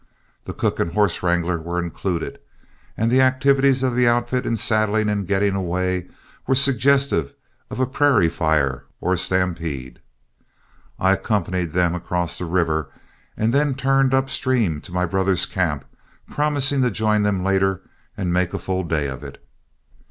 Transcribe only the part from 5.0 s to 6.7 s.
and getting away were